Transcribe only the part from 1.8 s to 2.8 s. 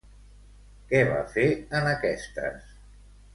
en aquestes?